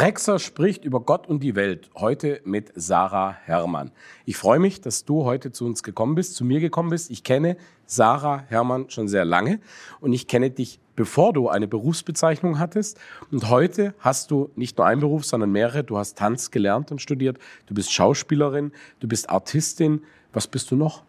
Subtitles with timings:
[0.00, 1.90] Rexer spricht über Gott und die Welt.
[1.94, 3.90] Heute mit Sarah Herrmann.
[4.24, 7.10] Ich freue mich, dass du heute zu uns gekommen bist, zu mir gekommen bist.
[7.10, 9.60] Ich kenne Sarah Herrmann schon sehr lange
[10.00, 12.98] und ich kenne dich, bevor du eine Berufsbezeichnung hattest.
[13.30, 15.84] Und heute hast du nicht nur einen Beruf, sondern mehrere.
[15.84, 17.38] Du hast Tanz gelernt und studiert.
[17.66, 20.02] Du bist Schauspielerin, du bist Artistin.
[20.32, 21.02] Was bist du noch?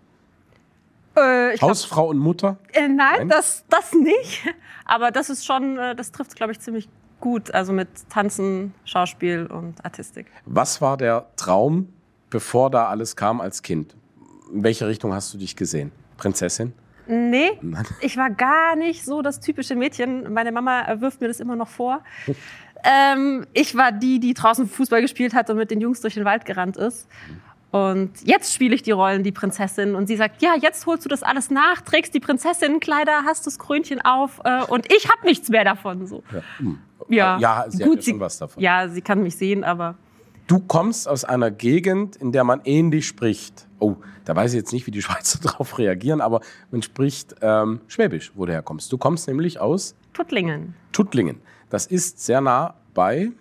[1.16, 2.58] Äh, Hausfrau und Mutter?
[2.74, 3.30] Äh, nein, Nein?
[3.30, 4.44] Das, das nicht.
[4.84, 6.90] Aber das ist schon, äh, das trifft, glaube ich, ziemlich
[7.22, 7.54] gut.
[7.54, 10.28] Also mit Tanzen, Schauspiel und Artistik.
[10.46, 11.94] Was war der Traum,
[12.30, 13.96] bevor da alles kam als Kind?
[14.54, 15.92] In welche Richtung hast du dich gesehen?
[16.18, 16.74] Prinzessin?
[17.08, 17.60] Nee,
[18.00, 20.32] ich war gar nicht so das typische Mädchen.
[20.32, 22.04] Meine Mama äh, wirft mir das immer noch vor.
[22.84, 26.26] Ähm, ich war die, die draußen Fußball gespielt hat und mit den Jungs durch den
[26.26, 27.08] Wald gerannt ist.
[27.72, 29.96] Und jetzt spiele ich die Rollen, die Prinzessin.
[29.96, 33.58] Und sie sagt, ja, jetzt holst du das alles nach, trägst die Prinzessinnenkleider, hast das
[33.58, 36.06] Krönchen auf äh, und ich habe nichts mehr davon.
[36.06, 36.24] So.
[36.32, 36.80] Ja, hm.
[37.08, 38.62] Ja, ja sie hat ja schon was davon.
[38.62, 39.96] Ja, sie kann mich sehen, aber
[40.52, 43.68] Du kommst aus einer Gegend, in der man ähnlich spricht.
[43.80, 47.80] Oh, da weiß ich jetzt nicht, wie die Schweizer darauf reagieren, aber man spricht ähm,
[47.88, 48.92] Schwäbisch, wo du herkommst.
[48.92, 50.76] Du kommst nämlich aus Tuttlingen.
[50.92, 51.40] Tuttlingen.
[51.70, 53.32] Das ist sehr nah bei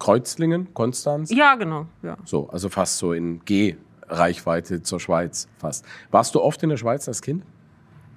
[0.00, 1.30] Kreuzlingen, Konstanz.
[1.30, 1.86] Ja, genau.
[2.02, 2.16] Ja.
[2.24, 5.84] So, also fast so in G-Reichweite zur Schweiz fast.
[6.10, 7.44] Warst du oft in der Schweiz als Kind?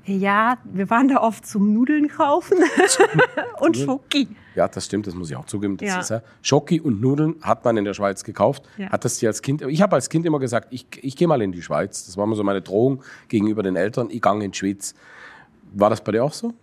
[0.05, 2.57] ja, wir waren da oft zum Nudeln kaufen
[3.61, 4.27] und Schoki.
[4.53, 5.77] Ja, das stimmt, das muss ich auch zugeben.
[5.77, 5.99] Das Ja.
[6.01, 6.21] ist ja.
[6.41, 8.63] Schoki und Nudeln hat man in der Schweiz gekauft.
[8.77, 8.89] Ja.
[8.89, 11.41] Hat das dir als Kind, ich habe als Kind immer gesagt, ich, ich gehe mal
[11.41, 12.05] in die Schweiz.
[12.05, 14.93] Das war immer so meine Drohung gegenüber den Eltern, ich gehe in die Schweiz.
[15.71, 16.53] War das bei dir auch so?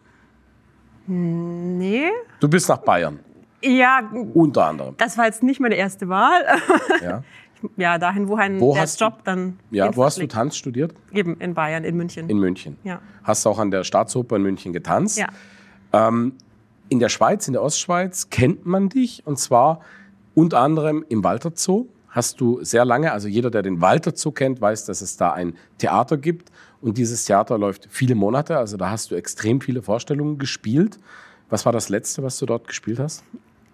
[1.06, 2.10] Nee.
[2.40, 3.20] Du bist nach Bayern,
[3.62, 4.94] Ja, unter anderem.
[4.98, 6.42] das war jetzt nicht meine erste Wahl.
[7.03, 7.22] Ja,
[7.77, 10.27] ja, dahin, wo ein Wo der hast du- Job dann ja wo hast du.
[10.27, 10.95] Tanz studiert?
[11.12, 12.29] Eben in Bayern, in München.
[12.30, 12.79] In München.
[12.84, 13.01] ja.
[13.23, 15.18] Hast auch an der Staatsoper in München getanzt.
[15.18, 15.29] ja.
[15.92, 16.33] Ähm,
[16.89, 19.80] in der Schweiz, in der Ostschweiz, kennt man dich und zwar
[20.34, 21.86] unter anderem im Walter Zoo.
[22.08, 25.33] Hast du sehr lange, also jeder, der den Walter Zoo kennt, weiß, dass es da
[25.33, 29.83] ein Theater gibt und dieses Theater läuft viele Monate, also da hast du extrem viele
[29.83, 30.98] Vorstellungen gespielt.
[31.51, 33.23] Was war das letzte, was du dort gespielt hast?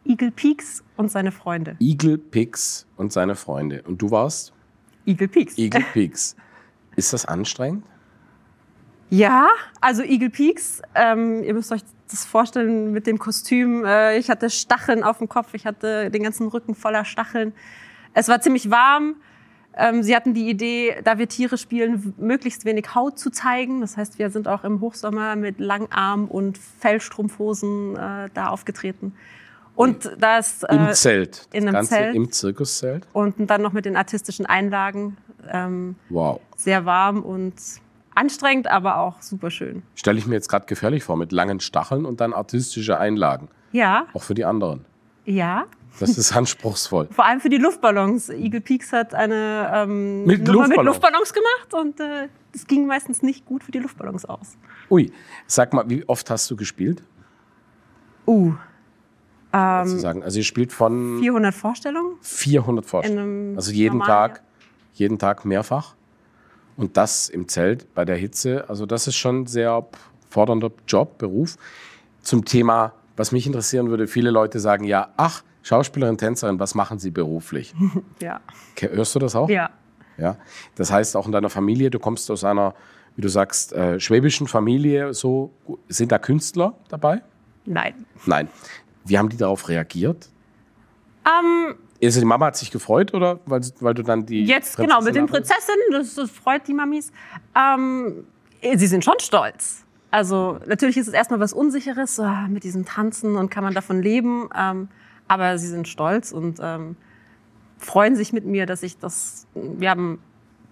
[0.06, 1.76] Eagle Peaks und seine Freunde.
[1.80, 3.82] Eagle Pix und seine Freunde.
[3.82, 4.52] Und du warst
[5.04, 5.58] Eagle Peaks.
[5.58, 6.36] Eagle Pix.
[6.96, 7.84] Ist das anstrengend?
[9.10, 9.48] Ja,
[9.80, 13.84] also Eagle Peaks, ähm, ihr müsst euch das vorstellen mit dem Kostüm.
[13.84, 17.52] Äh, ich hatte Stacheln auf dem Kopf, ich hatte den ganzen Rücken voller Stacheln.
[18.14, 19.16] Es war ziemlich warm.
[19.76, 23.82] Ähm, sie hatten die Idee, da wir Tiere spielen, möglichst wenig Haut zu zeigen.
[23.82, 29.12] Das heißt, wir sind auch im Hochsommer mit Langarm und Fellstrumpfhosen äh, da aufgetreten.
[29.76, 31.46] Und das Im äh, Zelt.
[31.52, 32.14] in einem Ganze Zelt.
[32.16, 33.06] Im Zirkuszelt.
[33.12, 35.16] und dann noch mit den artistischen Einlagen.
[35.48, 36.40] Ähm, Wow.
[36.56, 37.54] sehr warm und
[38.14, 39.82] anstrengend, aber auch super schön.
[39.94, 43.48] Stelle ich mir jetzt gerade gefährlich vor, mit langen Stacheln und dann artistische Einlagen.
[43.72, 44.84] Ja, Auch für die anderen.
[45.24, 45.66] ja.
[45.98, 47.08] Das ist anspruchsvoll.
[47.10, 48.28] Vor allem für die Luftballons.
[48.28, 51.32] Eagle Peaks hat eine ähm, Mit Nummer mit Luftballons?
[51.32, 54.58] Luftballons gemacht und äh, das ging meistens nicht gut für die Luftballons aus.
[54.90, 55.10] Ui,
[55.46, 57.02] sag mal, wie oft hast du gespielt?
[58.26, 58.52] Uh.
[59.84, 60.22] Sozusagen?
[60.22, 62.16] Also ihr spielt von 400 Vorstellungen?
[62.20, 63.56] 400 In Vorstellungen.
[63.56, 64.42] Also jeden normalen Tag,
[64.94, 65.94] jeden Tag mehrfach.
[66.76, 68.68] Und das im Zelt bei der Hitze.
[68.68, 69.86] Also das ist schon ein sehr
[70.28, 71.56] fordernder Job, Beruf.
[72.20, 76.98] Zum Thema, was mich interessieren würde, viele Leute sagen ja, ach, Schauspielerin, Tänzerin, was machen
[76.98, 77.74] sie beruflich?
[78.22, 78.40] Ja.
[78.78, 79.48] Hörst du das auch?
[79.48, 79.70] Ja.
[80.18, 80.36] Ja.
[80.76, 82.74] Das heißt auch in deiner Familie, du kommst aus einer,
[83.16, 85.52] wie du sagst, äh, schwäbischen Familie, so
[85.88, 87.22] sind da Künstler dabei?
[87.64, 88.06] Nein.
[88.26, 88.48] Nein.
[89.06, 90.28] Wie haben die darauf reagiert?
[91.26, 95.00] Ähm, Also die Mama hat sich gefreut oder weil, weil du dann die jetzt genau
[95.00, 97.12] mit den Prinzessin Prinzessinnen, das, das freut die Mamis.
[97.56, 98.26] Ähm,
[98.62, 99.84] sie sind schon stolz.
[100.10, 103.74] Also natürlich ist es erstmal was Unsicheres, so, ah, mit diesem Tanzen und kann man
[103.74, 104.48] davon leben.
[104.56, 104.88] Ähm,
[105.28, 106.96] aber sie sind stolz und ähm,
[107.78, 110.20] freuen sich mit mir, dass ich das wir haben,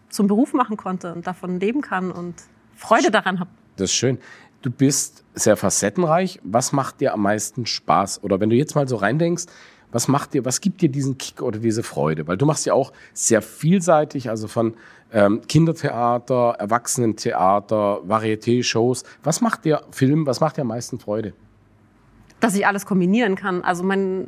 [0.08, 2.34] zum Beruf machen konnte und davon leben kann und
[2.76, 3.50] Freude daran habe.
[3.76, 4.18] Das ist schön.
[4.64, 6.40] Du bist sehr facettenreich.
[6.42, 8.24] Was macht dir am meisten Spaß?
[8.24, 9.44] Oder wenn du jetzt mal so reindenkst,
[9.92, 12.26] was macht dir, was gibt dir diesen Kick oder diese Freude?
[12.26, 14.72] Weil du machst ja auch sehr vielseitig, also von
[15.12, 19.04] ähm, Kindertheater, Erwachsenentheater, Varieté-Shows.
[19.22, 21.34] Was macht dir Film, was macht dir am meisten Freude?
[22.40, 23.62] dass ich alles kombinieren kann.
[23.62, 24.26] Also mein,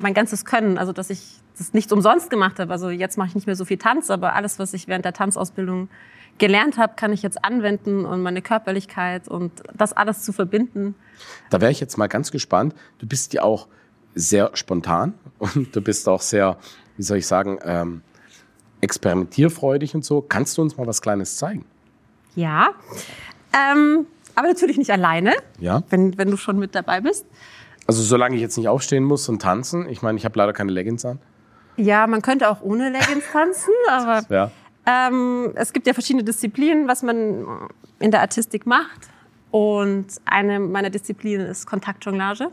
[0.00, 0.76] mein ganzes Können.
[0.76, 2.70] Also dass ich das nicht umsonst gemacht habe.
[2.70, 5.14] Also jetzt mache ich nicht mehr so viel Tanz, aber alles, was ich während der
[5.14, 5.88] Tanzausbildung
[6.38, 10.94] gelernt habe, kann ich jetzt anwenden und meine Körperlichkeit und das alles zu verbinden.
[11.50, 12.74] Da wäre ich jetzt mal ganz gespannt.
[12.98, 13.68] Du bist ja auch
[14.14, 16.56] sehr spontan und du bist auch sehr,
[16.96, 18.02] wie soll ich sagen, ähm,
[18.80, 20.20] experimentierfreudig und so.
[20.22, 21.64] Kannst du uns mal was Kleines zeigen?
[22.36, 22.68] Ja,
[23.52, 25.82] ähm, aber natürlich nicht alleine, Ja.
[25.90, 27.26] wenn, wenn du schon mit dabei bist.
[27.86, 29.88] Also solange ich jetzt nicht aufstehen muss und tanzen.
[29.88, 31.18] Ich meine, ich habe leider keine Leggings an.
[31.76, 34.50] Ja, man könnte auch ohne Leggings tanzen, aber Ja.
[34.88, 37.68] Ähm, es gibt ja verschiedene Disziplinen, was man
[37.98, 39.08] in der Artistik macht.
[39.50, 42.48] Und eine meiner Disziplinen ist Kontaktjonglage.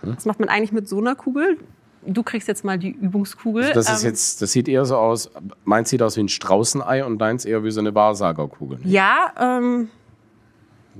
[0.00, 0.14] Hm.
[0.14, 1.58] Das macht man eigentlich mit so einer Kugel.
[2.06, 3.72] Du kriegst jetzt mal die Übungskugel.
[3.72, 5.30] Das ist Ähm, jetzt, das sieht eher so aus,
[5.64, 8.78] meins sieht aus wie ein Straußenei und deins eher wie so eine Wahrsagerkugel.
[8.84, 9.88] Ja, ähm,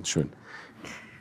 [0.02, 0.31] Schön.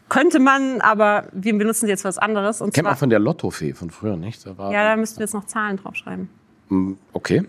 [0.08, 2.62] könnte man, aber wir benutzen jetzt was anderes.
[2.62, 4.46] Und Kennt man von der Lottofee von früher, nicht?
[4.46, 6.30] Ja, da müssten wir jetzt noch Zahlen draufschreiben.
[7.12, 7.44] Okay,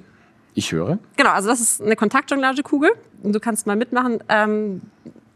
[0.54, 0.98] ich höre.
[1.16, 2.90] Genau, also das ist eine Kontaktjonglagekugel.
[3.22, 4.22] Du kannst mal mitmachen.
[4.28, 4.82] Ähm,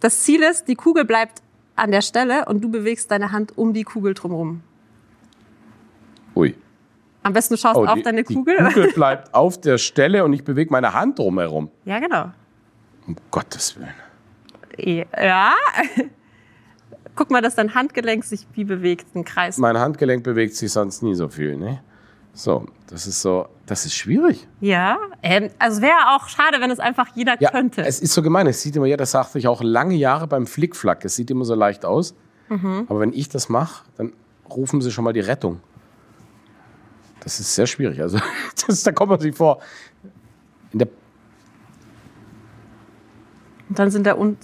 [0.01, 1.43] das Ziel ist, die Kugel bleibt
[1.77, 4.63] an der Stelle und du bewegst deine Hand um die Kugel drumherum.
[6.35, 6.55] Ui.
[7.23, 8.57] Am besten du schaust Oh, auf die, deine die Kugel.
[8.59, 11.71] Kugel bleibt auf der Stelle und ich bewege meine Hand drumherum.
[11.85, 12.31] Ja, genau.
[13.07, 15.07] Um Gottes Willen.
[15.17, 15.53] Ja.
[17.17, 19.59] Guck mal, dass dein Handgelenk sich wie bewegt, ein Kreis.
[19.59, 21.83] Mein Handgelenk bewegt sich sonst nie so viel, ne?
[22.39, 24.47] So, das ist so, das ist schwierig.
[24.61, 24.97] Ja.
[25.25, 27.85] Ähm, also wäre auch schade, wenn es einfach jeder Ja, könnte.
[27.85, 28.47] es ist so gemein.
[28.47, 31.05] Es sieht immer, ja, das sagte ich auch lange Jahre beim Flickflack.
[31.05, 32.15] Es sieht immer so leicht aus.
[32.49, 32.87] Mhm.
[32.89, 34.13] Aber wenn ich das mache, dann
[34.49, 35.61] rufen sie schon mal die Rettung.
[37.21, 38.01] Das ist sehr schwierig.
[38.01, 38.19] Also,
[38.69, 39.61] das, da kommt man sich vor.
[40.73, 40.89] In der,
[43.69, 44.37] Und dann sind da un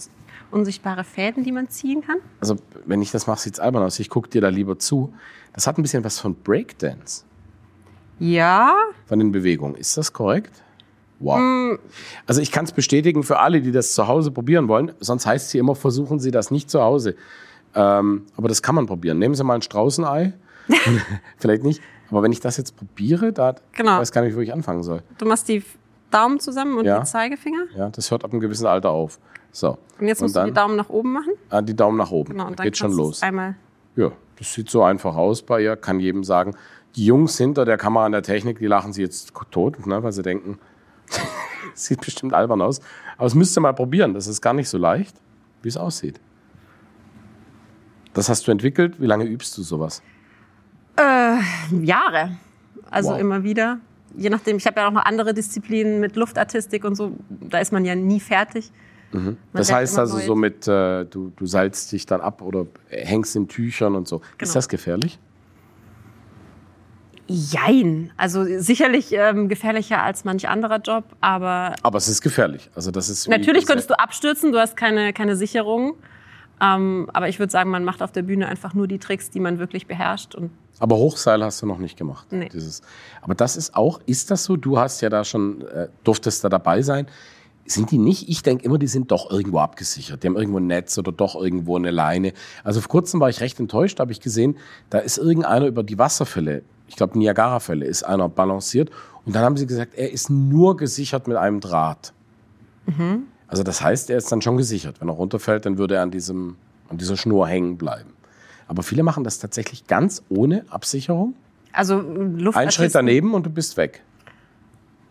[0.51, 2.17] unsichtbare Fäden, die man ziehen kann.
[2.41, 3.99] also, wenn ich das mache, sieht es albern aus.
[3.99, 5.13] Ich gucke dir da lieber zu.
[5.53, 7.23] Das hat ein bisschen was von Breakdance,
[8.19, 8.75] Ja.
[9.07, 9.75] von den Bewegungen.
[9.75, 10.51] Ist das korrekt?
[11.19, 11.37] Wow.
[11.39, 11.79] Mm.
[12.27, 14.91] Also ich kann es bestätigen für alle, die das zu Hause probieren wollen.
[14.99, 17.15] Sonst heißt es hier immer, versuchen Sie das nicht zu Hause.
[17.73, 19.19] Ähm, aber das kann man probieren.
[19.19, 20.33] Nehmen Sie mal ein Straußenei.
[21.37, 21.81] Vielleicht nicht.
[22.09, 23.93] Aber wenn ich das jetzt probiere, da Genau.
[23.95, 25.01] ich weiß gar nicht, wo ich anfangen soll.
[25.17, 25.63] Du machst die
[26.11, 26.99] Daumen zusammen und Ja.
[26.99, 27.63] die Zeigefinger.
[27.75, 29.19] Ja, das hört ab einem gewissen Alter auf.
[29.51, 29.77] So.
[29.99, 31.33] Und jetzt musst du die Daumen nach oben machen.
[31.49, 32.33] ah, die Daumen nach oben.
[32.33, 33.21] Genau, und dann Geht schon los.
[33.23, 33.55] einmal.
[33.95, 35.75] Ja, das sieht so einfach aus bei ihr.
[35.77, 36.55] Kann jedem sagen.
[36.95, 40.11] Die Jungs hinter der Kamera an der Technik, die lachen sie jetzt tot, ne, weil
[40.11, 40.59] sie denken,
[41.73, 42.79] sieht bestimmt albern aus.
[43.17, 44.13] Aber es müsst ihr mal probieren.
[44.13, 45.15] Das ist gar nicht so leicht,
[45.61, 46.19] wie es aussieht.
[48.13, 49.01] Das hast du entwickelt.
[49.01, 50.01] Wie lange übst du sowas?
[50.95, 51.37] Äh,
[51.83, 52.37] Jahre.
[52.89, 53.19] Also Wow.
[53.19, 53.79] immer wieder.
[54.15, 57.11] Je nachdem, ich habe ja auch noch andere Disziplinen mit Luftartistik und so.
[57.29, 58.71] Da ist man ja nie fertig.
[59.11, 63.35] Man das heißt also so mit, äh, du, du salzt dich dann ab oder hängst
[63.35, 64.19] in Tüchern und so.
[64.19, 64.29] Genau.
[64.39, 65.19] Ist das gefährlich?
[67.27, 68.11] Jein.
[68.17, 72.69] Also sicherlich ähm, gefährlicher als manch anderer Job, aber Aber es ist gefährlich.
[72.75, 75.95] Also das ist natürlich könntest du abstürzen, du hast keine, keine Sicherung.
[76.61, 79.39] Ähm, aber ich würde sagen, man macht auf der Bühne einfach nur die Tricks, die
[79.39, 80.35] man wirklich beherrscht.
[80.35, 82.27] Und Aber Hochseil hast du noch nicht gemacht.
[82.31, 82.49] Nee.
[82.49, 82.81] Dieses.
[83.21, 84.55] Aber das ist auch, ist das so?
[84.55, 87.07] Du hast ja da schon, äh, durftest da dabei sein.
[87.65, 88.29] Sind die nicht?
[88.29, 90.23] Ich denke immer, die sind doch irgendwo abgesichert.
[90.23, 92.33] Die haben irgendwo ein Netz oder doch irgendwo eine Leine.
[92.63, 94.57] Also vor kurzem war ich recht enttäuscht, habe ich gesehen,
[94.91, 98.89] da ist irgendeiner über die Wasserfälle, ich glaube Niagara-Fälle, ist einer balanciert.
[99.25, 102.13] Und dann haben sie gesagt, er ist nur gesichert mit einem Draht.
[103.47, 105.01] Also das heißt, er ist dann schon gesichert.
[105.01, 106.57] Wenn er runterfällt, dann würde er an, diesem,
[106.89, 108.11] an dieser Schnur hängen bleiben.
[108.67, 111.35] Aber viele machen das tatsächlich ganz ohne Absicherung.
[111.71, 112.83] also Ein Luftartisten.
[112.83, 114.03] Schritt daneben und du bist weg.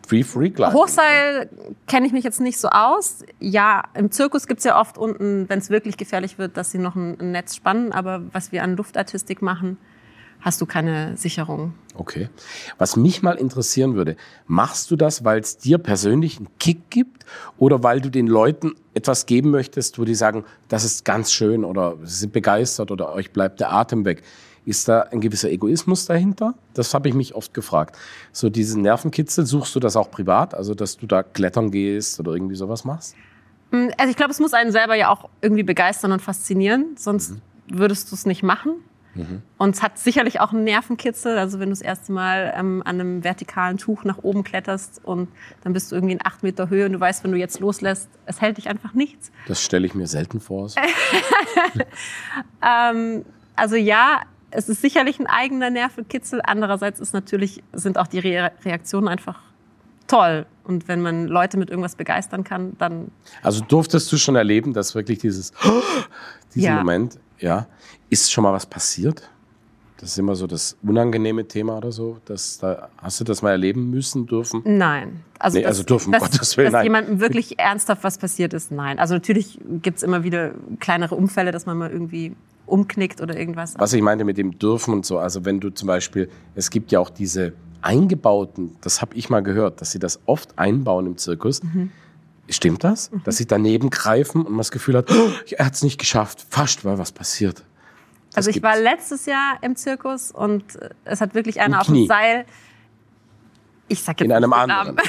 [0.07, 0.71] Free Free Glide.
[0.73, 1.49] Hochseil
[1.87, 3.23] kenne ich mich jetzt nicht so aus.
[3.39, 6.95] Ja, im Zirkus gibt's ja oft unten, wenn es wirklich gefährlich wird, dass sie noch
[6.95, 7.91] ein, ein Netz spannen.
[7.91, 9.77] Aber was wir an Luftartistik machen,
[10.45, 11.73] hast du keine Sicherung.
[11.95, 12.29] Okay.
[12.77, 17.25] Was mich mal interessieren würde, machst du das, weil es dir persönlich einen Kick gibt
[17.57, 21.65] oder weil du den Leuten etwas geben möchtest, wo die sagen, das ist ganz schön
[21.65, 24.21] oder sie sind begeistert oder euch bleibt der Atem weg?
[24.65, 26.53] Ist da ein gewisser Egoismus dahinter?
[26.75, 27.97] Das habe ich mich oft gefragt.
[28.31, 30.53] So diesen Nervenkitzel, suchst du das auch privat?
[30.53, 33.15] Also, dass du da klettern gehst oder irgendwie sowas machst?
[33.71, 37.33] Mm, Also ich glaube, es muss einen selber ja auch irgendwie begeistern und faszinieren, sonst
[37.67, 38.75] würdest du es nicht machen.
[39.57, 41.37] Und es hat sicherlich auch einen Nervenkitzel.
[41.37, 45.29] Also wenn du das erste Mal ähm, an einem vertikalen Tuch nach oben kletterst und
[45.63, 48.09] dann bist du irgendwie in acht Meter Höhe und du weißt, wenn du jetzt loslässt,
[48.25, 49.31] es hält dich einfach nichts.
[49.47, 50.69] Das stelle ich mir selten vor.
[52.61, 56.41] Ähm, also ja, es ist sicherlich ein eigener Nervenkitzel.
[56.43, 59.39] Andererseits ist natürlich, sind auch die Re Reaktionen einfach
[60.07, 60.45] toll.
[60.63, 63.11] Und wenn man Leute mit irgendwas begeistern kann, dann
[63.43, 65.51] Also durftest du schon erleben, dass wirklich dieses,
[66.55, 66.77] diesen Ja.
[66.77, 67.67] Moment, ja,
[68.09, 69.29] ist schon mal was passiert?
[69.97, 72.17] Das ist immer so das unangenehme Thema oder so.
[72.25, 74.61] Das, da, hast du das mal erleben müssen, dürfen?
[74.65, 75.21] Nein.
[75.39, 76.83] Also, Nee, dass, also dürfen, dass, Gottes Willen, dass nein.
[76.83, 78.99] jemandem wirklich ernsthaft was passiert ist, nein.
[78.99, 83.75] Also natürlich gibt's immer wieder kleinere Unfälle, dass man mal irgendwie umknickt oder irgendwas.
[83.77, 86.91] Was ich meinte mit dem dürfen und so, also wenn du zum Beispiel, es gibt
[86.91, 91.17] ja auch diese eingebauten, das habe ich mal gehört, dass sie das oft einbauen im
[91.17, 91.63] Zirkus.
[91.63, 91.91] Mhm.
[92.49, 93.09] Stimmt das?
[93.23, 96.45] Dass sie daneben greifen und man das Gefühl hat, oh, er hat es nicht geschafft,
[96.49, 97.63] fast war was passiert.
[98.35, 98.67] Also ich gibt's.
[98.67, 102.05] war letztes Jahr im Zirkus und äh, es hat wirklich einer auf dem.
[102.05, 102.45] Seil.
[103.87, 104.97] Ich sag jetzt In einem anderen.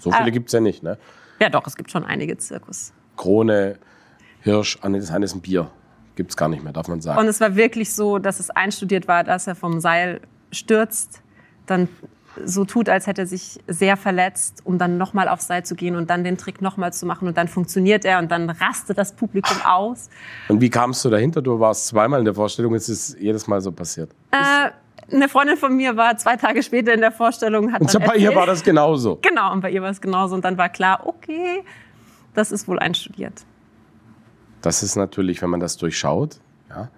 [0.00, 0.98] So viele gibt's ja nicht, ne?
[1.40, 2.92] Ja, doch, es gibt schon einige Zirkus.
[3.16, 3.78] Krone,
[4.42, 5.70] Hirsch, das eine ist ein Bier.
[6.14, 7.18] Gibt's gar nicht mehr, darf man sagen.
[7.18, 10.20] Und es war wirklich so, dass es einstudiert war, dass er vom Seil
[10.52, 11.22] stürzt,
[11.66, 11.88] dann
[12.44, 15.96] so tut, als hätte er sich sehr verletzt, um dann nochmal aufs Seil zu gehen
[15.96, 17.28] und dann den Trick nochmal zu machen.
[17.28, 20.08] Und dann funktioniert er und dann rastet das Publikum aus.
[20.48, 21.42] Und wie kamst du dahinter?
[21.42, 24.10] Du warst zweimal in der Vorstellung, es ist jedes Mal so passiert.
[24.30, 24.70] Äh,
[25.14, 27.72] eine Freundin von mir war zwei Tage später in der Vorstellung.
[27.72, 29.18] Hat Und bei ihr erzählt- war das genauso.
[29.22, 30.34] Genau, und bei ihr war es genauso.
[30.34, 31.62] Und dann war klar, okay,
[32.34, 33.44] das ist wohl einstudiert.
[34.62, 36.88] Das ist natürlich, wenn man das durchschaut, ja.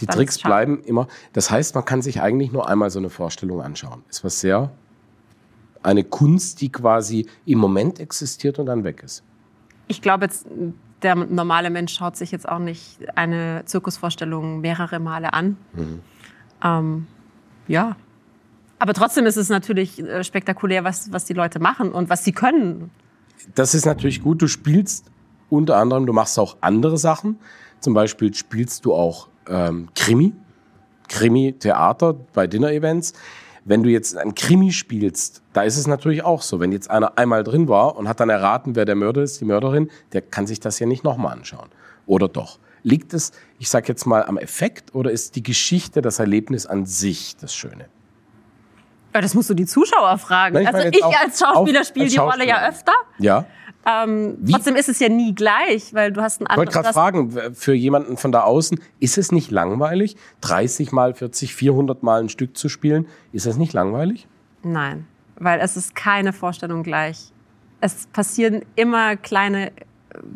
[0.00, 1.08] Die Dann Tricks bleiben immer.
[1.32, 4.04] Das heißt, man kann sich eigentlich nur einmal so eine Vorstellung anschauen.
[4.08, 4.70] Ist was sehr,
[5.82, 9.22] eine Kunst, die quasi im Moment existiert und dann weg ist.
[9.86, 10.46] Ich glaube jetzt,
[11.02, 15.56] der normale Mensch schaut sich jetzt auch nicht eine Zirkusvorstellung mehrere Male an.
[16.62, 17.06] Ähm,
[17.66, 17.96] ja.
[18.78, 22.32] Aber trotzdem ist es natürlich äh, spektakulär, was, was die Leute machen und was sie
[22.32, 22.90] können.
[23.54, 24.42] Das ist natürlich gut.
[24.42, 25.10] Du spielst
[25.50, 27.38] unter anderem, du machst auch andere Sachen.
[27.80, 30.32] Zum Beispiel spielst du auch ähm, Krimi,
[31.08, 33.14] Krimi-Theater bei Dinner-Events.
[33.68, 36.58] Wenn du jetzt ein Krimi spielst, da ist es natürlich auch so.
[36.58, 39.44] Wenn jetzt einer einmal drin war und hat dann erraten, wer der Mörder ist, die
[39.44, 41.68] Mörderin, der kann sich das ja nicht nochmal anschauen.
[42.06, 42.58] Oder doch?
[42.82, 46.86] Liegt es, ich sag jetzt mal, am Effekt oder ist die Geschichte, das Erlebnis an
[46.86, 47.90] sich das Schöne?
[49.14, 50.54] Ja, das musst du die Zuschauer fragen.
[50.54, 52.92] Nein, ich also ich als Schauspieler spiele die Rolle ja öfter.
[53.18, 53.44] Ja?
[53.86, 57.54] Ähm, trotzdem ist es ja nie gleich, weil du hast ein Ich wollte gerade fragen,
[57.54, 62.28] für jemanden von da außen, ist es nicht langweilig, 30 mal, 40, 400 mal ein
[62.28, 63.06] Stück zu spielen?
[63.32, 64.26] Ist das nicht langweilig?
[64.62, 65.06] Nein,
[65.36, 67.32] weil es ist keine Vorstellung gleich.
[67.80, 69.72] Es passieren immer kleine äh,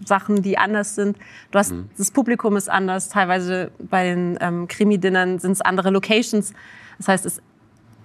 [0.06, 1.18] Sachen, die anders sind.
[1.50, 3.08] Du hast, Das Publikum ist anders.
[3.08, 6.54] Teilweise bei den ähm, Krimi-Dinnern sind es andere Locations.
[6.99, 7.42] Das heißt, es,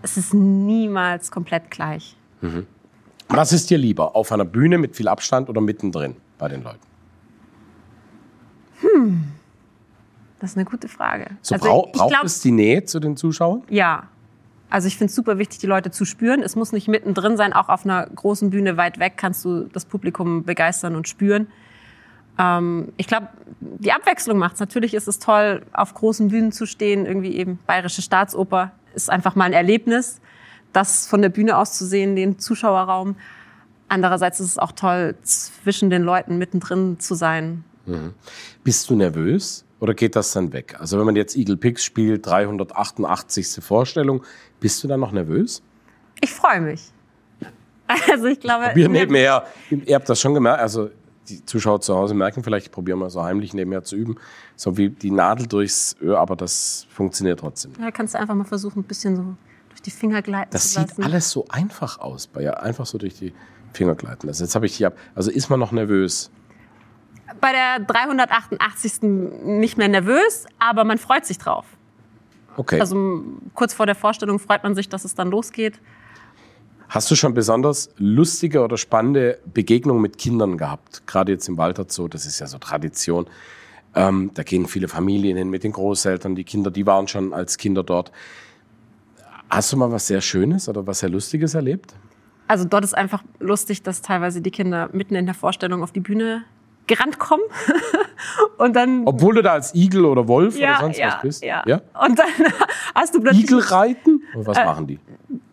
[0.01, 2.17] es ist niemals komplett gleich.
[3.30, 6.80] Was ist dir lieber, auf einer Bühne mit viel Abstand oder mittendrin bei den Leuten?
[10.40, 11.28] Das ist eine gute Frage.
[11.42, 13.64] So Also brau ich braucht glaub, es die Nähe zu den Zuschauern?
[13.70, 14.04] Ja.
[14.70, 16.42] Also ich finde es super wichtig, die Leute zu spüren.
[16.44, 17.54] Es muss nicht mittendrin sein.
[17.54, 21.48] Auch auf einer großen Bühne weit weg kannst du das Publikum begeistern und spüren.
[22.38, 23.30] Ähm, ich glaube,
[23.62, 24.60] die Abwechslung macht's.
[24.60, 27.06] Natürlich ist es toll, auf großen Bühnen zu stehen.
[27.06, 30.20] Irgendwie eben Bayerische Staatsoper ist einfach mal ein Erlebnis.
[30.74, 33.16] Das von der Bühne aus zu sehen, den Zuschauerraum.
[33.90, 37.64] Andererseits ist es auch toll, zwischen den Leuten mittendrin zu sein.
[38.64, 40.76] Bist du nervös oder geht das dann weg?
[40.80, 43.64] Also wenn man jetzt Eagle Pix spielt, 388.
[43.64, 44.24] Vorstellung,
[44.60, 45.62] bist du dann noch nervös?
[46.20, 46.92] Ich freue mich.
[48.10, 50.90] Also ich glaube, Wir nebenher, ihr habt das schon gemerkt, also
[51.30, 54.16] die Zuschauer zu Hause merken vielleicht, ich probiere mal so heimlich nebenher zu üben,
[54.56, 57.72] so wie die Nadel durchs Öhr, aber das funktioniert trotzdem.
[57.80, 59.36] Ja, kannst du einfach mal versuchen, ein bisschen so
[59.78, 61.04] durch die Finger gleiten Das zu sieht lassen.
[61.04, 63.34] alles so einfach aus, bei einfach so durch die
[63.74, 64.44] Finger gleiten lassen.
[64.44, 66.32] Jetzt habe ich hier, also ist man noch nervös?
[67.40, 69.04] Bei der 388.
[69.04, 71.66] nicht mehr nervös, aber man freut sich drauf.
[72.56, 72.80] Okay.
[72.80, 75.80] Also kurz vor der Vorstellung freut man sich, dass es dann losgeht.
[76.90, 81.06] Hast du schon besonders lustige oder spannende Begegnungen mit Kindern gehabt?
[81.06, 83.28] Gerade jetzt im Walter Zoo, das ist ja so Tradition.
[83.94, 87.58] Ähm, da gehen viele Familien hin mit den Großeltern, die Kinder, die waren schon als
[87.58, 88.12] Kinder dort.
[89.50, 91.94] Hast du mal was sehr Schönes oder was sehr Lustiges erlebt?
[92.48, 96.00] Also dort ist einfach lustig, dass teilweise die Kinder mitten in der Vorstellung auf die
[96.00, 96.44] Bühne
[96.88, 97.44] gerannt kommen
[98.58, 101.44] und dann Obwohl du da als Igel oder Wolf oder ja, sonst ja, was bist?
[101.44, 101.62] ja,
[102.01, 102.27] und dann
[102.96, 104.24] hast du plötzlich Igel reiten?
[104.34, 105.00] Oder Äh, was machen die?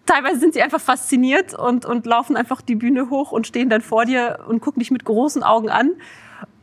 [0.07, 3.81] teilweise sind sie einfach fasziniert und, und laufen einfach die Bühne hoch und stehen dann
[3.81, 5.93] vor dir und gucken dich mit großen Augen an.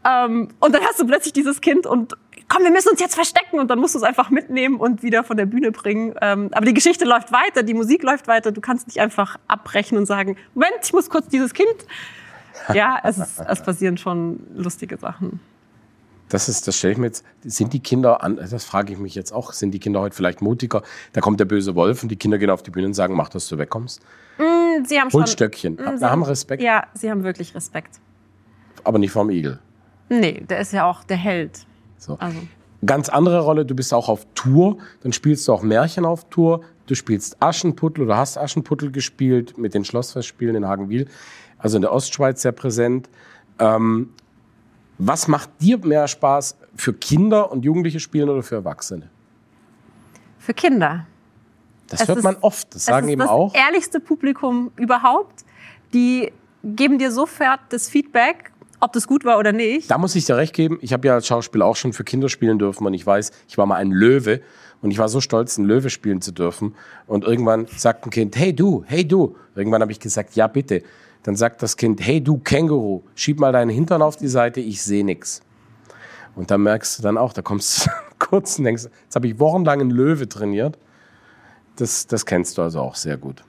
[0.06, 2.16] Ähm, und dann hast du plötzlich dieses Kind und
[2.52, 5.24] komm, wir müssen uns jetzt verstecken und dann musst du es einfach mitnehmen und wieder
[5.24, 6.14] von der Bühne bringen.
[6.22, 8.52] Ähm, aber die Geschichte läuft weiter, die Musik läuft weiter.
[8.52, 11.68] Du kannst nicht einfach abbrechen und sagen, Moment, ich muss kurz dieses Kind.
[12.74, 15.40] Ja, es, ist, es passieren schon lustige Sachen.
[16.28, 17.26] Das ist, das stelle ich mir jetzt.
[17.44, 20.42] Sind die Kinder an, das frage ich mich jetzt auch, sind die Kinder heute vielleicht
[20.42, 20.84] mutiger?
[21.14, 23.30] Da kommt der böse Wolf und die Kinder gehen auf die Bühne und sagen, mach,
[23.30, 24.02] dass du wegkommst.
[24.84, 25.76] Sie haben schon, Holzstöckchen.
[25.76, 28.00] Mm, sie haben Respekt, Ja, sie haben wirklich Respekt.
[28.84, 29.60] aber nicht vom Igel.
[30.10, 31.66] Nee, der ist ja auch der Held.
[32.02, 32.18] So.
[32.20, 32.38] Also.
[32.84, 36.62] Ganz andere Rolle, du bist auch auf Tour, dann spielst du auch Märchen auf Tour,
[36.88, 41.08] du spielst Aschenputtel oder hast Aschenputtel gespielt mit den Schlossfestspielen in Hagenwil,
[41.60, 43.08] also in der Ostschweiz sehr präsent.
[43.60, 44.10] Ähm,
[44.98, 49.10] was macht dir mehr Spaß für Kinder und Jugendliche spielen oder für Erwachsene?
[50.40, 51.06] Für Kinder.
[51.88, 53.54] Das Es hört ist- man oft, das sagen eben das auch.
[53.54, 55.46] ehrlichste Publikum überhaupt.
[55.94, 56.32] Die
[56.64, 58.51] geben dir sofort das Feedback
[58.82, 59.90] ob das gut war oder nicht.
[59.90, 60.78] Da muss ich dir recht geben.
[60.82, 63.58] Ich habe ja als Schauspieler auch schon für Kinder spielen dürfen und ich weiß, ich
[63.58, 64.42] war mal ein Löwe
[64.82, 66.76] und ich war so stolz, einen Löwe spielen zu dürfen.
[67.08, 69.36] Und irgendwann sagt ein Kind, hey du, hey du.
[69.56, 70.82] Irgendwann habe ich gesagt, ja bitte.
[71.24, 74.82] Dann sagt das Kind, hey du Känguru, schieb mal deinen Hintern auf die Seite, ich
[74.82, 75.42] sehe nix.
[76.36, 79.40] Und da merkst du dann auch, da kommst du kurz und denkst, jetzt habe ich
[79.40, 80.80] wochenlang einen Löwe trainiert.
[81.76, 83.44] Das, das kennst du also auch sehr gut.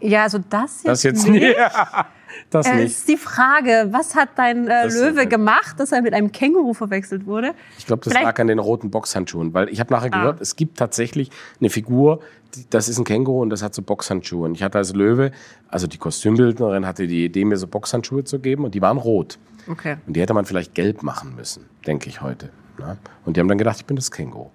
[0.00, 1.42] Ja, also das jetzt, Das jetzt nicht.
[1.42, 1.56] nicht.
[2.50, 2.86] das Äh, nicht.
[2.86, 6.74] ist die Frage, was hat dein äh, Löwe ja- gemacht, dass er mit einem Känguru
[6.74, 7.54] verwechselt wurde?
[7.78, 10.18] Ich glaube, das Vielleicht- lag an den roten Boxhandschuhen, weil ich habe nachher Ah.
[10.18, 11.30] gehört, es gibt tatsächlich
[11.60, 12.20] eine Figur,
[12.54, 14.44] die, das ist ein Känguru und das hat so Boxhandschuhe.
[14.46, 15.32] Und ich hatte als Löwe,
[15.68, 19.38] also die Kostümbildnerin hatte die Idee, mir so Boxhandschuhe zu geben und die waren rot.
[19.70, 19.96] Okay.
[20.06, 22.48] Und die hätte man vielleicht gelb machen müssen, denke ich heute.
[22.78, 22.96] Ne?
[23.26, 24.50] Und die haben dann gedacht, ich bin das Känguru.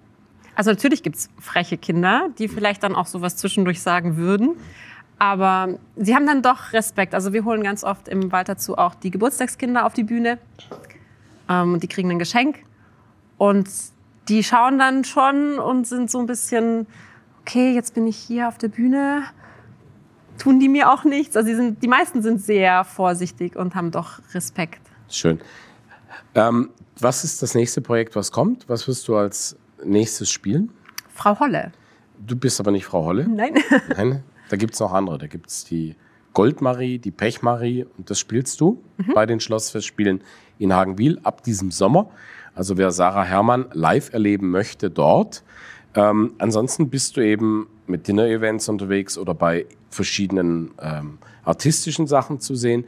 [0.56, 4.50] Also natürlich gibt's freche Kinder, die vielleicht dann auch sowas zwischendurch sagen würden.
[5.18, 7.14] Aber sie haben dann doch Respekt.
[7.14, 10.38] Also wir holen ganz oft im Wald dazu auch die Geburtstagskinder auf die Bühne.
[11.48, 12.58] Ähm, und die kriegen ein Geschenk.
[13.38, 13.68] Und
[14.28, 16.86] die schauen dann schon und sind so ein bisschen,
[17.42, 19.24] okay, jetzt bin ich hier auf der Bühne.
[20.38, 21.36] Tun die mir auch nichts?
[21.36, 24.80] Also die, sind, die meisten sind sehr vorsichtig und haben doch Respekt.
[25.08, 25.40] Schön.
[26.34, 28.68] Ähm, was ist das nächste Projekt, was kommt?
[28.68, 30.72] Was wirst du als nächstes spielen?
[31.12, 31.72] Frau Holle.
[32.18, 33.28] Du bist aber nicht Frau Holle.
[33.28, 33.54] Nein.
[33.96, 35.18] Nein, da gibt es noch andere.
[35.18, 35.96] Da gibt es die
[36.32, 38.82] Goldmarie, die Pechmarie und das spielst du
[39.14, 40.20] bei den Schlossfestspielen
[40.58, 42.10] in Hagenwil ab diesem Sommer.
[42.54, 45.42] Also wer Sarah Herrmann live erleben möchte dort.
[45.94, 52.54] Ähm, ansonsten bist du eben mit Dinner-Events unterwegs oder bei verschiedenen ähm, artistischen Sachen zu
[52.54, 52.84] sehen.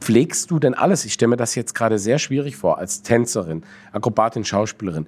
[0.00, 1.04] Pflegst du denn alles?
[1.04, 3.62] Ich stelle mir das jetzt gerade sehr schwierig vor, als Tänzerin,
[3.92, 5.06] Akrobatin, Schauspielerin.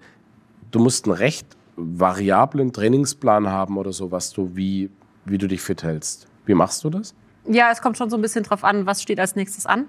[0.70, 4.90] Du musst einen recht variablen Trainingsplan haben oder so, was du wie,
[5.24, 6.26] wie du dich fit hältst.
[6.46, 7.14] Wie machst du das?
[7.46, 9.86] Ja, es kommt schon so ein bisschen drauf an, was steht als nächstes an.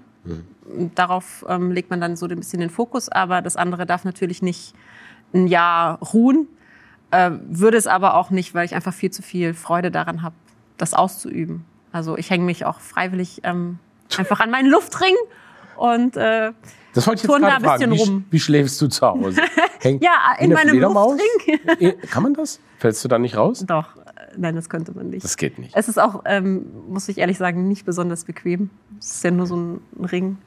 [0.94, 4.40] Darauf ähm, legt man dann so ein bisschen den Fokus, aber das andere darf natürlich
[4.42, 4.74] nicht
[5.34, 6.48] ein Jahr ruhen.
[7.10, 10.34] Äh, würde es aber auch nicht, weil ich einfach viel zu viel Freude daran habe,
[10.78, 11.64] das auszuüben.
[11.92, 13.78] Also ich hänge mich auch freiwillig ähm,
[14.16, 15.14] einfach an meinen Luftring
[15.76, 16.52] und äh,
[16.94, 17.92] Das wollte ich jetzt da gerade ein bisschen fragen.
[17.92, 18.24] Wie, rum.
[18.30, 19.42] wie schläfst du zu Hause?
[19.80, 20.80] Häng- Ja, in eine meinem?
[20.80, 22.00] Luftring.
[22.10, 22.58] Kann man das?
[22.78, 23.64] Fällst du da nicht raus?
[23.66, 23.90] doch,
[24.36, 25.24] nein, das könnte man nicht.
[25.24, 25.74] Das geht nicht.
[25.76, 28.70] Es ist auch, ähm, muss ich ehrlich sagen, nicht besonders bequem.
[28.98, 30.38] Es ist ja nur so ein Ring.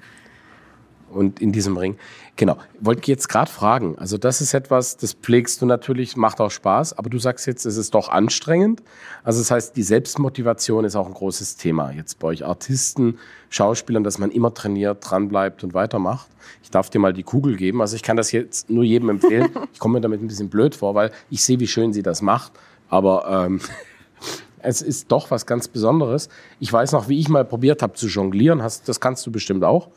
[1.10, 1.96] Und in diesem Ring.
[2.36, 2.58] Genau.
[2.82, 3.98] Wollte ich jetzt gerade fragen.
[3.98, 7.66] Also, das ist etwas, das pflegst du natürlich, macht auch Spaß, aber du sagst jetzt,
[7.66, 8.84] es ist doch anstrengend.
[9.24, 11.92] Also, das heißt, die Selbstmotivation ist auch ein großes Thema.
[11.92, 13.20] Jetzt bei euch Artisten,
[13.50, 16.28] Schauspielern, dass man immer trainiert, dranbleibt und weitermacht.
[16.62, 17.82] Ich darf dir mal die Kugel geben.
[17.82, 19.50] Also, ich kann das jetzt nur jedem empfehlen.
[19.74, 22.22] Ich komme mir damit ein bisschen blöd vor, weil ich sehe, wie schön sie das
[22.22, 22.54] macht.
[22.90, 23.62] Aber ähm,
[24.60, 26.30] es ist doch was ganz Besonderes.
[26.60, 28.62] Ich weiß noch, wie ich mal probiert habe zu jonglieren.
[28.62, 29.90] Hast, das kannst du bestimmt auch.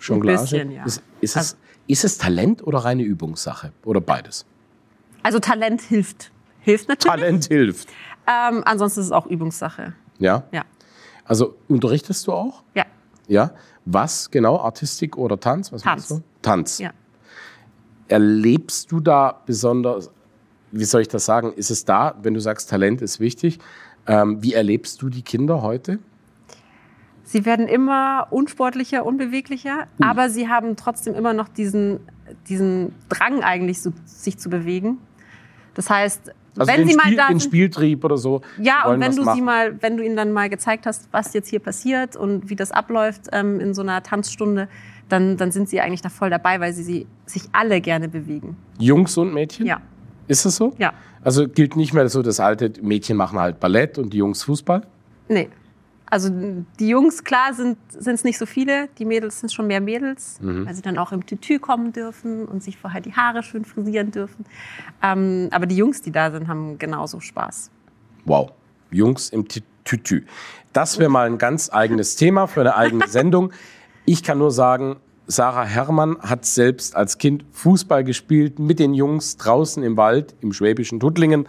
[0.00, 0.40] Jonglage.
[0.40, 0.84] bisschen, ja.
[0.84, 3.72] Ist, ist, es, ist es Talent oder reine Übungssache?
[3.84, 4.46] Oder beides?
[5.22, 6.30] Also Talent hilft.
[6.60, 7.20] Hilft natürlich.
[7.20, 7.88] Talent hilft.
[8.26, 9.94] Ähm, ansonsten ist es auch Übungssache.
[10.18, 10.44] Ja?
[10.52, 10.64] Ja.
[11.24, 12.62] Also unterrichtest du auch?
[12.74, 12.84] Ja.
[13.26, 13.52] Ja.
[13.84, 14.58] Was genau?
[14.58, 15.72] Artistik oder Tanz?
[15.72, 16.08] Was Tanz.
[16.08, 16.22] du?
[16.42, 16.78] Tanz.
[16.78, 16.90] Ja.
[18.08, 20.10] Erlebst du da besonders,
[20.72, 21.52] wie soll ich das sagen?
[21.54, 23.58] Ist es da, wenn du sagst, Talent ist wichtig,
[24.06, 25.98] ähm, wie erlebst du die Kinder heute?
[27.24, 32.00] Sie werden immer unsportlicher, unbeweglicher, aber sie haben trotzdem immer noch diesen,
[32.48, 34.96] diesen Drang eigentlich, so, sich zu bewegen.
[35.74, 38.40] Das heißt, Also wenn den, sie mal Spiel, da den sind, Spieltrieb oder so.
[38.58, 39.36] ja, und wenn du machen.
[39.36, 42.56] sie mal, wenn du ihnen dann mal gezeigt hast, was jetzt hier passiert und wie
[42.56, 44.66] das abläuft ähm, in so einer Tanzstunde,
[45.10, 48.56] dann, dann sind sie eigentlich da voll dabei, weil sie, sie sich alle gerne bewegen.
[48.78, 49.66] Jungs und Mädchen?
[49.66, 49.82] Ja,
[50.28, 50.74] Ist das so?
[50.78, 50.92] ja,
[51.24, 54.82] Also gilt nicht mehr so das alte, Mädchen machen halt Ballett und die Jungs Fußball?
[55.28, 55.48] nee.
[56.10, 56.30] Also
[56.80, 58.88] die Jungs, klar, sind es nicht so viele.
[58.98, 60.64] Die Mädels sind schon mehr Mädels, Mhm.
[60.64, 64.10] weil sie dann auch im Tütü kommen dürfen und sich vorher die Haare schön frisieren
[64.10, 64.46] dürfen.
[65.02, 67.70] Ähm, aber die Jungs, die da sind, haben genauso Spaß.
[68.24, 68.52] Wow.
[68.90, 70.24] Jungs im Tü- Tütü.
[70.72, 73.52] Das wäre mal ein ganz eigenes Thema für eine eigene Sendung.
[74.06, 74.96] Ich kann nur sagen,
[75.30, 80.54] Sarah Herrmann hat selbst als Kind Fußball gespielt mit den Jungs draußen im Wald im
[80.54, 81.46] schwäbischen Tuttlingen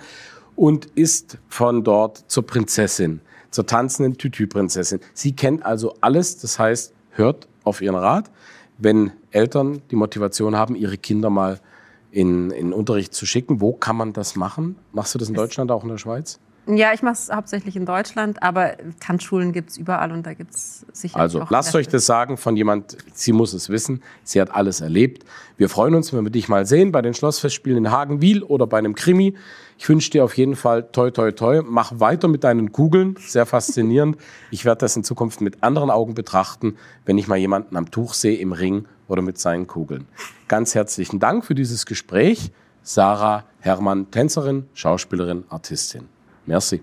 [0.57, 4.99] und ist von dort zur Prinzessin, zur tanzenden Tütü-Prinzessin.
[5.13, 8.29] Sie kennt also alles, das heißt, hört auf ihren Rat,
[8.77, 11.61] wenn Eltern die Motivation haben, ihre Kinder mal
[12.11, 13.61] in, in Unterricht zu schicken.
[13.61, 14.75] Wo kann man das machen?
[14.91, 16.41] Machst du das in Deutschland, auch in der Schweiz?
[16.67, 20.53] Ja, ich mache es hauptsächlich in Deutschland, aber Tanzschulen gibt es überall und da gibt
[20.53, 24.03] es sicher Also auch lasst sehr euch das sagen von jemand, sie muss es wissen,
[24.23, 25.25] sie hat alles erlebt.
[25.57, 28.77] Wir freuen uns, wenn wir dich mal sehen bei den Schlossfestspielen in Hagenwil oder bei
[28.77, 29.35] einem Krimi
[29.77, 31.61] Ich wünsche dir auf jeden Fall toi, toi, toi.
[31.65, 33.15] Mach weiter mit deinen Kugeln.
[33.19, 34.17] Sehr faszinierend.
[34.51, 38.13] Ich werde das in Zukunft mit anderen Augen betrachten, wenn ich mal jemanden am Tuch
[38.13, 40.07] sehe, im Ring oder mit seinen Kugeln.
[40.47, 42.51] Ganz herzlichen Dank für dieses Gespräch.
[42.83, 46.07] Sarah Herrmann, Tänzerin, Schauspielerin, Artistin.
[46.49, 46.81] Merci.